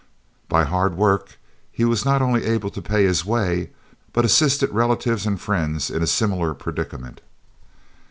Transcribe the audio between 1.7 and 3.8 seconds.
he was not only able to pay his way,